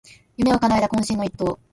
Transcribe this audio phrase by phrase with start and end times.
[0.35, 1.59] 夢をかなえた懇親の一投